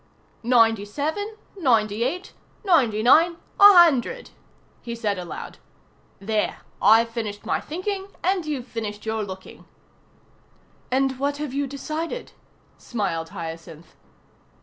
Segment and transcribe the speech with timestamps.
[0.41, 2.33] "Ninety seven, ninety eight,
[2.65, 4.31] ninety nine, a hundred,"
[4.81, 5.59] he said aloud.
[6.19, 9.65] "There, I've finished my thinking and you've finished your looking."
[10.89, 12.31] "And what have you decided?"
[12.79, 13.95] smiled Hyacinth.